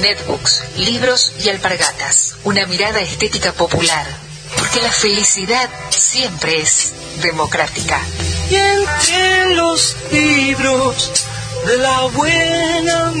[0.00, 2.36] Netbooks, libros y alpargatas.
[2.44, 4.06] Una mirada estética popular.
[4.56, 8.00] Porque la felicidad siempre es democrática.
[8.50, 11.10] Y entre los libros
[11.66, 13.12] de la buena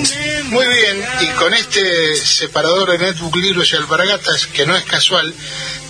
[0.50, 5.34] Muy bien, y con este separador de netbook, libros y alpargatas, que no es casual,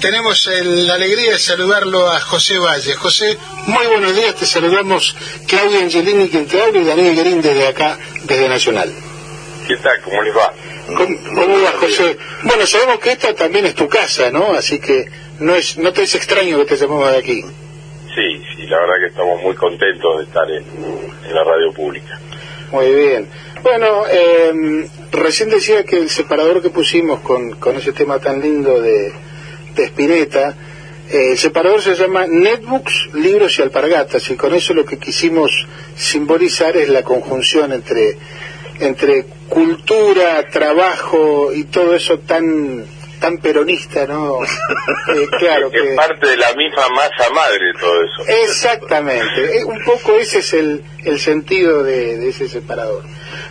[0.01, 2.95] tenemos el- la alegría de saludarlo a José Valle.
[2.97, 5.15] José, muy buenos días, te saludamos
[5.47, 8.93] Claudia Angelini, quien te habla, y Daniel Guerín desde acá, desde Nacional.
[9.69, 10.01] ¿Qué tal?
[10.03, 10.53] ¿Cómo les va?
[10.97, 12.17] ¿Cómo, cómo va, José?
[12.43, 14.53] Bueno, sabemos que esta también es tu casa, ¿no?
[14.53, 15.07] Así que
[15.41, 17.43] no es no te es extraño que te llamemos de aquí.
[17.43, 20.65] Sí, sí, la verdad que estamos muy contentos de estar en,
[21.29, 22.19] en la radio pública.
[22.73, 23.29] Muy bien.
[23.63, 28.81] Bueno, eh, recién decía que el separador que pusimos con, con ese tema tan lindo
[28.81, 29.13] de,
[29.75, 30.55] de Spinetta,
[31.11, 35.67] eh, el separador se llama Netbooks, Libros y Alpargatas, y con eso lo que quisimos
[35.97, 38.19] simbolizar es la conjunción entre,
[38.81, 42.85] entre cultura, trabajo y todo eso tan
[43.21, 44.39] tan peronista, ¿no?
[45.17, 45.95] Eh, claro es que...
[45.97, 48.23] parte de la misma masa madre todo eso.
[48.45, 53.03] Exactamente, Eh, un poco ese es el, el sentido de, de ese separador.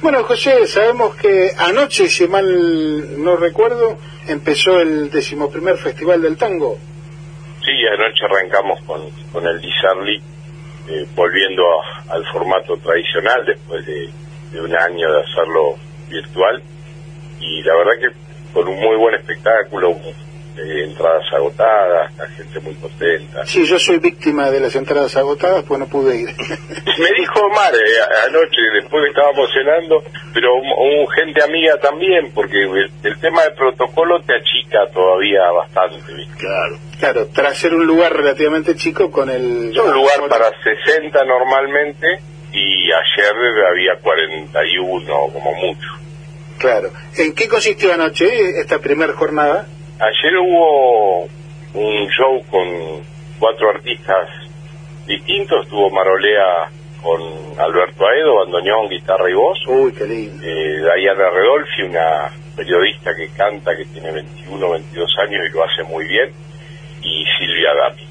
[0.02, 6.78] Bueno, José, sabemos que anoche, si mal no recuerdo, empezó el decimoprimer Festival del Tango.
[7.66, 9.02] Sí, anoche arrancamos con,
[9.34, 10.22] con el Disarly,
[10.90, 14.10] eh, volviendo a- al formato tradicional después de,
[14.52, 15.76] de un año de hacerlo
[16.10, 16.62] virtual.
[17.40, 19.96] Y la verdad que con un muy buen espectáculo,
[20.58, 23.46] eh, entradas agotadas, la gente muy contenta.
[23.46, 26.28] Sí, yo soy víctima de las entradas agotadas, pues no pude ir.
[26.98, 30.04] Me dijo Omar eh, anoche, después estábamos cenando,
[30.34, 35.42] pero un, un gente amiga también, porque el, el tema del protocolo te achica todavía
[35.52, 36.14] bastante.
[36.14, 36.38] ¿viste?
[36.38, 36.78] claro.
[36.98, 39.70] Claro, tras ser un lugar relativamente chico con el...
[39.70, 42.08] Es un lugar para 60 normalmente
[42.52, 43.36] y ayer
[43.70, 45.88] había 41 como mucho.
[46.58, 46.90] Claro.
[47.18, 49.68] ¿En qué consistió anoche esta primera jornada?
[50.00, 51.24] Ayer hubo
[51.74, 52.68] un show con
[53.40, 54.30] cuatro artistas
[55.06, 56.70] distintos, estuvo Marolea
[57.02, 57.22] con
[57.60, 59.60] Alberto Aedo, bandoneón, guitarra y voz.
[59.68, 60.44] Uy, qué lindo.
[60.44, 65.84] eh, Diana Redolfi, una periodista que canta, que tiene 21, 22 años y lo hace
[65.84, 66.32] muy bien,
[67.02, 68.08] y Silvia Dami.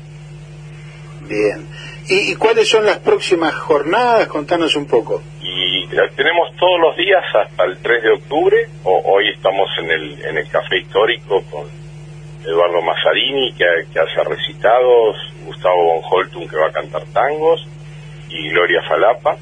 [1.29, 1.69] Bien.
[2.09, 4.29] ¿Y, cuáles son las próximas jornadas?
[4.29, 5.23] Contanos un poco.
[5.41, 10.25] Y la tenemos todos los días hasta el 3 de octubre, hoy estamos en el,
[10.25, 11.67] en el Café Histórico con
[12.45, 17.67] Eduardo Mazzarini, que, que hace recitados, Gustavo von Holtum, que va a cantar tangos,
[18.29, 19.37] y Gloria Falapa.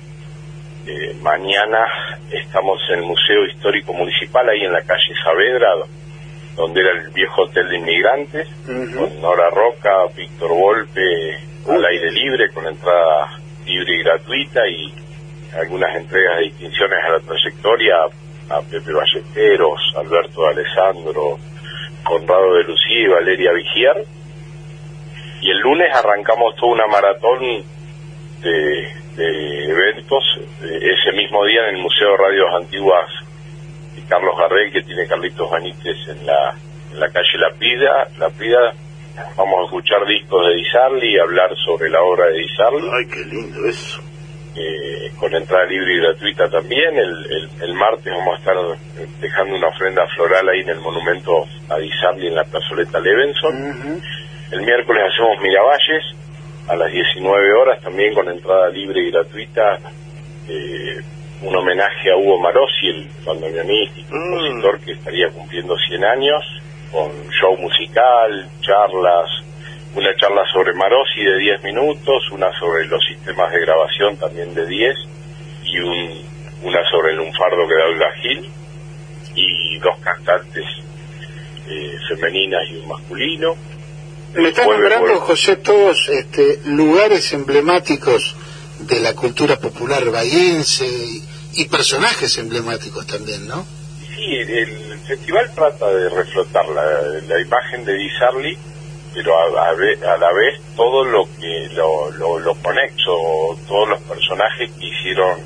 [0.87, 1.87] Eh, mañana
[2.31, 5.69] estamos en el Museo Histórico Municipal, ahí en la calle Saavedra,
[6.57, 11.39] donde era el viejo hotel de inmigrantes, con Nora Roca, Víctor Volpe,
[11.69, 14.95] al aire libre, con entrada libre y gratuita, y
[15.59, 17.95] algunas entregas de distinciones a la trayectoria,
[18.51, 21.39] a Pepe Ballesteros, Alberto de Alessandro,
[22.05, 23.97] Conrado de Lucía y Valeria Vigiar.
[25.41, 27.41] Y el lunes arrancamos toda una maratón
[28.43, 30.23] de, de eventos,
[30.63, 33.24] eh, ese mismo día en el Museo de Radios Antiguas
[33.95, 36.55] de Carlos Garrel, que tiene Carlitos Benítez en la,
[36.93, 38.09] en la calle La Pida.
[38.19, 38.73] La Pida,
[39.37, 43.25] vamos a escuchar discos de Disarli y hablar sobre la obra de Disarli Ay, qué
[43.27, 44.01] lindo eso.
[44.57, 46.97] eh, con entrada libre y gratuita también.
[46.97, 50.81] El, el, el martes vamos a estar eh, dejando una ofrenda floral ahí en el
[50.81, 54.01] monumento a Disarli en la plazoleta Levenson.
[54.53, 56.05] El miércoles hacemos Miravalles
[56.69, 59.79] a las 19 horas también con entrada libre y gratuita.
[60.49, 61.01] eh,
[61.45, 66.43] un homenaje a Hugo Marossi, el bandoneonista y compositor que estaría cumpliendo 100 años,
[66.91, 69.31] con show musical, charlas,
[69.95, 74.67] una charla sobre Marossi de 10 minutos, una sobre los sistemas de grabación también de
[74.67, 74.97] 10
[75.65, 76.25] y un,
[76.63, 78.51] una sobre el lunfardo que da Olga Gil
[79.37, 80.65] y dos cantantes
[81.69, 83.55] eh, femeninas y un masculino.
[84.35, 85.21] Me están nombrando.
[85.21, 88.37] José, todos este, lugares emblemáticos
[88.81, 90.87] de la cultura popular bahiense
[91.57, 93.67] y, personajes emblemáticos también, ¿no?
[94.15, 98.57] Sí, el festival trata de reflotar la, imagen de Disarli,
[99.13, 104.71] pero a, a a la vez todo lo que lo, lo, conexo, todos los personajes
[104.73, 105.41] que hicieron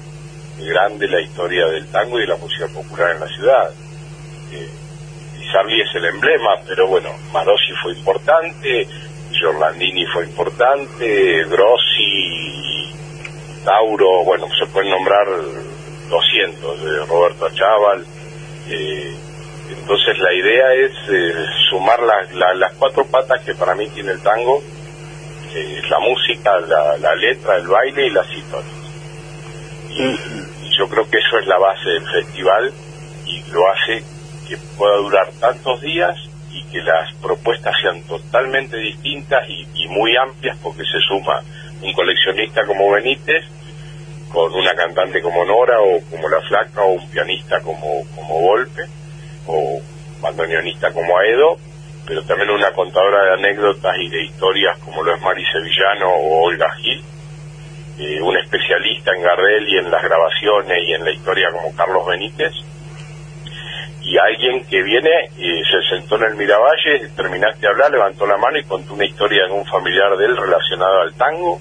[0.58, 3.70] grande la historia del tango y de la música popular en la ciudad.
[4.52, 4.68] Eh,
[5.38, 8.86] Disarli es el emblema, pero bueno, Marossi fue importante,
[9.32, 12.92] Giorlandini fue importante, Grossi,
[13.64, 15.26] Tauro, bueno, se pueden nombrar
[16.08, 18.04] 200, de Roberto Achával.
[18.68, 19.14] Eh,
[19.78, 21.34] entonces la idea es eh,
[21.70, 24.62] sumar las- la- las cuatro patas que para mí tiene el tango,
[25.54, 28.74] eh, la música, la, la letra, el baile y las historias.
[29.90, 30.02] Y,
[30.66, 32.72] y yo creo que eso es la base del festival
[33.26, 34.04] y lo hace
[34.48, 36.14] que pueda durar tantos días
[36.52, 41.42] y que las propuestas sean totalmente distintas y, y muy amplias porque se suma
[41.82, 43.44] un coleccionista como Benítez
[44.32, 48.82] con una cantante como Nora o como La Flaca o un pianista como, como Volpe
[49.46, 49.80] o
[50.20, 51.58] bandoneonista como Aedo,
[52.06, 56.44] pero también una contadora de anécdotas y de historias como lo es Mari Sevillano o
[56.44, 57.02] Olga Gil,
[57.98, 62.06] eh, un especialista en Gardel y en las grabaciones y en la historia como Carlos
[62.06, 62.52] Benítez,
[64.02, 68.38] y alguien que viene y se sentó en el Miravalle, terminaste de hablar, levantó la
[68.38, 71.60] mano y contó una historia de un familiar de él relacionado al tango,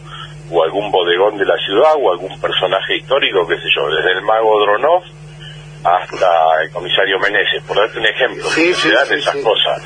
[0.49, 4.21] o algún bodegón de la ciudad, o algún personaje histórico, qué sé yo, desde el
[4.21, 5.03] mago Dronov
[5.83, 9.81] hasta el comisario Meneses, por darte un ejemplo, Sí, sí, sí, esas cosas.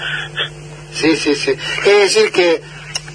[0.91, 1.51] Sí, sí, sí.
[1.51, 2.61] Es decir que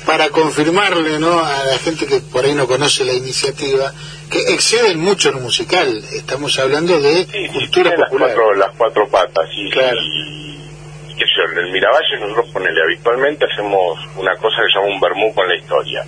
[0.07, 1.41] para confirmarle ¿no?
[1.45, 3.93] a la gente que por ahí no conoce la iniciativa,
[4.31, 5.89] que exceden mucho lo musical.
[6.13, 8.35] Estamos hablando de cultura las popular.
[8.35, 9.49] cuatro, las cuatro patas.
[9.57, 9.97] Y, Claro.
[10.01, 10.71] y,
[11.09, 14.95] y sé yo, en el Miravalle nosotros ponele, habitualmente hacemos una cosa que se llama
[14.95, 16.05] un vermú con la historia.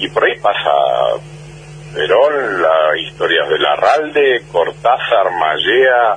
[0.00, 0.70] Y por ahí pasa
[1.94, 6.16] Perón, las historias de Larralde, Cortázar, Mallea,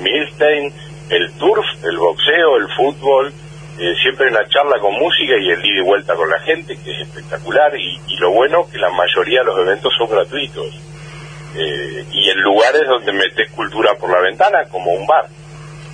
[0.00, 0.72] Milstein,
[1.10, 3.32] el turf, el boxeo, el fútbol,
[3.78, 6.76] eh, siempre en la charla con música y el ida y vuelta con la gente,
[6.76, 10.66] que es espectacular, y, y lo bueno que la mayoría de los eventos son gratuitos.
[11.56, 15.26] Eh, y en lugares donde metes cultura por la ventana, como un bar.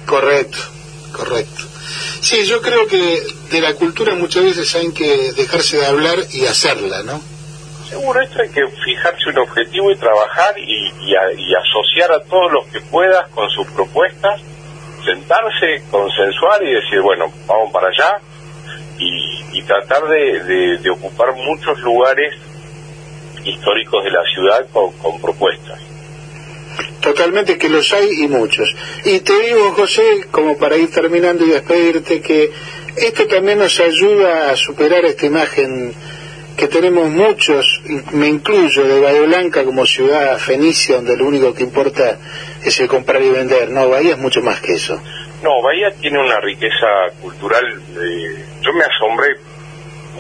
[0.05, 0.59] Correcto,
[1.13, 1.76] correcto.
[2.27, 6.45] Sí, yo creo que de la cultura muchas veces hay que dejarse de hablar y
[6.47, 7.21] hacerla, ¿no?
[7.89, 12.21] Seguro, esto hay que fijarse un objetivo y trabajar y, y a- y asociar a
[12.25, 14.41] todos los que puedas con sus propuestas,
[15.05, 18.19] sentarse, consensuar y decir, bueno, vamos para allá
[18.99, 22.35] y, y tratar de, de- ocupar muchos lugares
[23.45, 25.79] históricos de la ciudad con, con propuestas.
[27.07, 28.75] Totalmente que los hay y muchos.
[29.05, 32.51] Y te digo, José, como para ir terminando y despedirte, que
[32.97, 35.95] esto también nos ayuda a superar esta imagen
[36.57, 37.81] que tenemos muchos,
[38.11, 42.19] me incluyo, de Bahía Blanca como ciudad fenicia, donde lo único que importa
[42.65, 43.71] es el comprar y vender.
[43.71, 45.01] No, Bahía es mucho más que eso.
[45.45, 46.89] No, Bahía tiene una riqueza
[47.23, 47.65] cultural.
[48.03, 49.29] eh, yo me asombré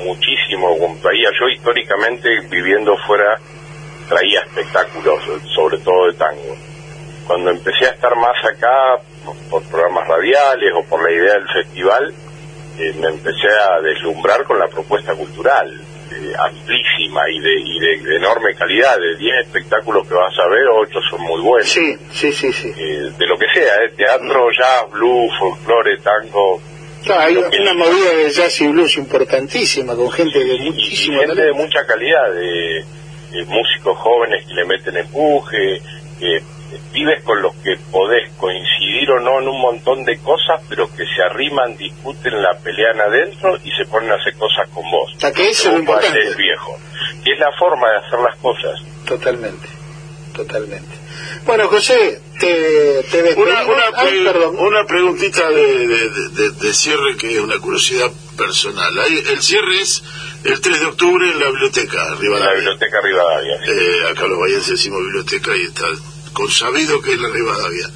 [0.05, 1.31] muchísimo con Bahía.
[1.37, 3.41] Yo históricamente viviendo fuera
[4.09, 5.21] traía espectáculos,
[5.53, 6.57] sobre todo de tango.
[7.27, 11.49] Cuando empecé a estar más acá por, por programas radiales o por la idea del
[11.49, 12.15] festival,
[12.79, 15.69] eh, me empecé a deslumbrar con la propuesta cultural,
[16.13, 18.97] eh, amplísima y, de, y de, de enorme calidad.
[18.99, 22.73] De 10 espectáculos que vas a ver, 8 son muy buenos Sí, sí, sí, sí.
[22.77, 23.91] eh, de lo que sea, ¿eh?
[23.97, 26.61] teatro, jazz, blues, folclore, tango,
[27.05, 31.41] Claro, hay que- una movida de jazz y blues importantísima, con gente de muchísimo gente
[31.41, 32.85] de mucha calidad, de,
[33.47, 35.77] músicos jóvenes que le meten empuje,
[36.21, 36.43] eh,
[36.97, 41.05] pibes con los que podés coincidir o no en un montón de cosas, pero que
[41.05, 45.13] se arriman, discuten, la pelean adentro y se ponen a hacer cosas con vos.
[45.15, 46.23] O sea, que eso es importante.
[46.25, 46.79] ser viejo.
[47.23, 48.81] Que es la forma de hacer las cosas.
[49.07, 49.69] Totalmente,
[50.35, 50.97] totalmente.
[51.45, 53.35] Bueno, José, te, te.
[53.35, 54.57] Una, una, Ay, pre- perdón.
[54.59, 58.99] una preguntita de, de- de- de cierre que es una curiosidad personal.
[59.01, 60.03] Ahí, el cierre es
[60.45, 62.55] el 3 de octubre en la biblioteca, En la Rivadavia.
[62.55, 63.59] biblioteca Rivadavia.
[63.65, 63.71] sí.
[63.71, 65.85] Eh, acá los bahienses decimos biblioteca y está
[66.37, 67.87] consabido que es la Rivadavia.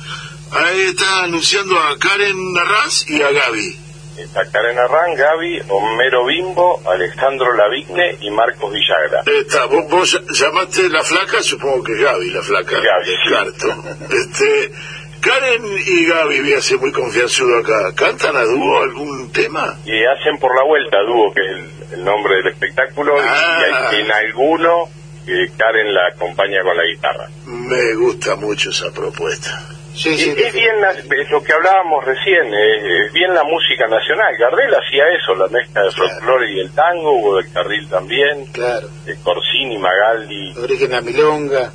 [0.53, 3.77] Ahí está anunciando a Karen Narraz y a Gaby.
[4.19, 9.23] Está Karen Arran, Gaby, Homero Bimbo, Alejandro Lavigne y Marcos Villagra.
[9.25, 12.77] Está, vos, vos llamaste la flaca, supongo que es Gaby, la flaca.
[12.81, 13.13] Gaby, sí.
[13.13, 13.85] descarto.
[14.15, 14.73] Este,
[15.21, 17.95] Karen y Gaby, voy a ser muy confianzudo acá.
[17.95, 19.79] ¿Cantan a dúo algún tema?
[19.87, 21.51] Y hacen por la vuelta dúo, que es
[21.93, 23.59] el, el nombre del espectáculo, y- Ah.
[23.91, 24.89] y hay- en alguno
[25.25, 27.29] que Karen la acompaña con la guitarra.
[27.47, 29.67] Me gusta mucho esa propuesta.
[29.95, 33.87] Sí, sí, es bien la- es lo que hablábamos recién, es, es bien la música
[33.89, 34.33] nacional.
[34.39, 36.09] Gardel hacía eso, la mezcla de Claro.
[36.11, 38.89] folclore y el tango, Hugo del Carril también, claro.
[39.07, 40.55] eh, Corsini, Magaldi.
[40.59, 41.73] Origen a Milonga.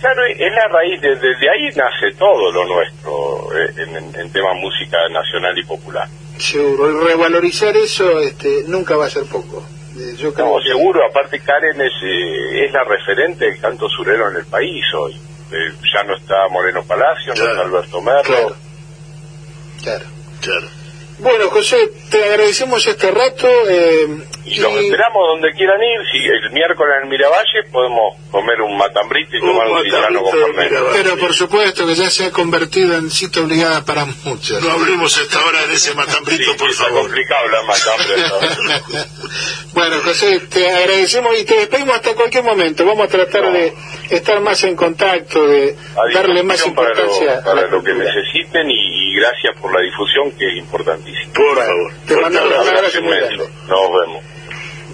[0.00, 4.30] Claro, es la raíz, de- desde ahí nace todo lo nuestro eh, en, en- en
[4.32, 6.06] tema música nacional y popular.
[6.38, 6.88] Seguro.
[7.02, 9.66] Y revalorizar eso este, nunca va a ser poco.
[9.98, 13.88] Eh, Yo creo No, que- seguro, aparte Karen es, eh, es la referente del canto
[13.88, 15.14] surero en el país hoy.
[15.52, 18.22] Eh, ya no está Moreno Palacio, no está Alberto Merlo.
[18.24, 18.56] Claro.
[19.82, 20.04] Claro.
[20.42, 20.68] Claro.
[21.18, 23.48] Bueno, José, te agradecemos este rato.
[23.70, 24.06] eh,
[24.44, 25.98] Y los esperamos donde quieran ir.
[26.12, 30.32] Si el miércoles en Miravalle podemos comer un matambrito y Un tomar un citrano con.
[30.92, 34.62] Pero por supuesto que ya se ha convertido en cita obligada para muchos.
[34.62, 37.02] No hablemos esta hora de ese matambrito, sí, por está favor.
[37.04, 38.16] complicado hablar matambre.
[38.98, 39.04] ¿no?
[39.72, 42.86] Bueno, José, te agradecemos y te despedimos hasta cualquier momento.
[42.86, 43.74] Vamos a tratar de
[44.08, 47.66] estar más en contacto, de A darle más disposición para lo, importancia a para la
[47.68, 51.32] lo que necesiten y, y gracias por la difusión que es importantísima.
[51.32, 51.92] Por favor.
[52.06, 53.44] te mandamos un abrazo muy inmenso.
[53.44, 53.54] grande.
[53.68, 54.24] Nos vemos.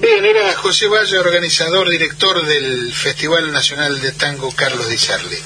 [0.00, 5.36] Bien, era José Valle, organizador, director del Festival Nacional de Tango Carlos Di Sarli.